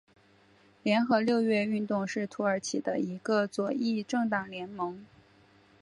[0.81, 5.05] 联合六月运动是土耳其的一个左翼政党联盟。